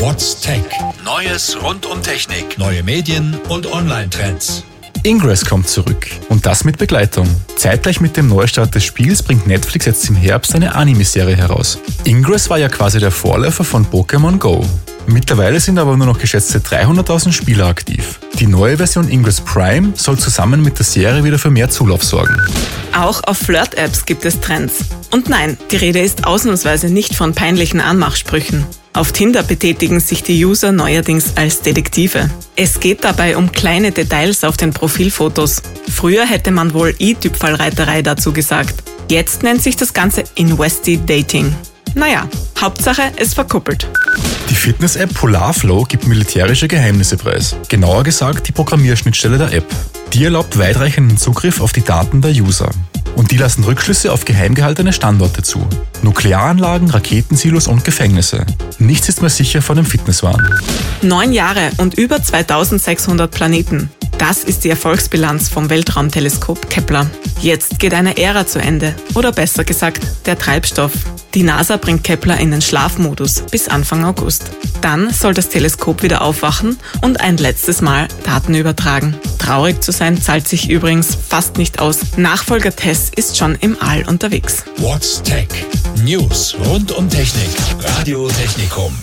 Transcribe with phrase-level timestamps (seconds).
[0.00, 0.64] What's Tech?
[1.04, 4.64] Neues rund um Technik, neue Medien und Online-Trends.
[5.02, 7.28] Ingress kommt zurück und das mit Begleitung.
[7.56, 11.78] Zeitgleich mit dem Neustart des Spiels bringt Netflix jetzt im Herbst eine Anime-Serie heraus.
[12.04, 14.64] Ingress war ja quasi der Vorläufer von Pokémon Go.
[15.06, 18.20] Mittlerweile sind aber nur noch geschätzte 300.000 Spieler aktiv.
[18.38, 22.40] Die neue Version Ingress Prime soll zusammen mit der Serie wieder für mehr Zulauf sorgen.
[22.92, 24.86] Auch auf Flirt-Apps gibt es Trends.
[25.10, 28.66] Und nein, die Rede ist ausnahmsweise nicht von peinlichen Anmachsprüchen.
[28.92, 32.28] Auf Tinder betätigen sich die User neuerdings als Detektive.
[32.56, 35.62] Es geht dabei um kleine Details auf den Profilfotos.
[35.88, 38.82] Früher hätte man wohl i-Typ-Fallreiterei dazu gesagt.
[39.08, 41.54] Jetzt nennt sich das Ganze Investi Dating.
[41.94, 42.28] Naja,
[42.60, 43.88] Hauptsache es verkuppelt.
[44.48, 47.56] Die Fitness-App Polarflow gibt militärische Geheimnisse preis.
[47.68, 49.66] Genauer gesagt die Programmierschnittstelle der App.
[50.12, 52.68] Die erlaubt weitreichenden Zugriff auf die Daten der User.
[53.14, 55.64] Und die lassen Rückschlüsse auf geheim gehaltene Standorte zu.
[56.02, 58.44] Nuklearanlagen, Raketensilos und Gefängnisse.
[58.78, 60.58] Nichts ist mehr sicher vor dem Fitnesswahn.
[61.02, 63.90] Neun Jahre und über 2600 Planeten.
[64.18, 67.08] Das ist die Erfolgsbilanz vom Weltraumteleskop Kepler.
[67.40, 68.94] Jetzt geht eine Ära zu Ende.
[69.14, 70.92] Oder besser gesagt, der Treibstoff.
[71.34, 74.50] Die NASA bringt Kepler in den Schlafmodus bis Anfang August.
[74.80, 79.14] Dann soll das Teleskop wieder aufwachen und ein letztes Mal Daten übertragen.
[79.50, 82.16] Traurig zu sein zahlt sich übrigens fast nicht aus.
[82.16, 84.62] Nachfolger Tess ist schon im All unterwegs.
[84.76, 85.48] What's Tech?
[86.04, 87.50] News rund um Technik.
[87.82, 88.96] Radio Technikum.